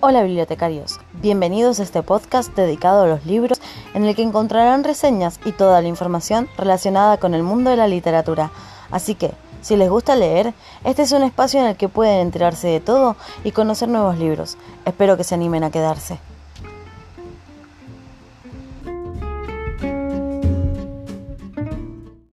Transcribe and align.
Hola 0.00 0.22
bibliotecarios, 0.22 1.00
bienvenidos 1.22 1.80
a 1.80 1.82
este 1.82 2.02
podcast 2.02 2.54
dedicado 2.54 3.04
a 3.04 3.06
los 3.06 3.24
libros 3.24 3.62
en 3.94 4.04
el 4.04 4.14
que 4.14 4.20
encontrarán 4.20 4.84
reseñas 4.84 5.40
y 5.46 5.52
toda 5.52 5.80
la 5.80 5.88
información 5.88 6.50
relacionada 6.58 7.16
con 7.16 7.32
el 7.32 7.42
mundo 7.42 7.70
de 7.70 7.78
la 7.78 7.88
literatura. 7.88 8.50
Así 8.90 9.14
que, 9.14 9.32
si 9.62 9.74
les 9.74 9.88
gusta 9.88 10.14
leer, 10.14 10.52
este 10.84 11.00
es 11.00 11.12
un 11.12 11.22
espacio 11.22 11.60
en 11.60 11.66
el 11.66 11.76
que 11.76 11.88
pueden 11.88 12.20
enterarse 12.20 12.68
de 12.68 12.80
todo 12.80 13.16
y 13.42 13.52
conocer 13.52 13.88
nuevos 13.88 14.18
libros. 14.18 14.58
Espero 14.84 15.16
que 15.16 15.24
se 15.24 15.34
animen 15.34 15.64
a 15.64 15.70
quedarse. 15.70 16.18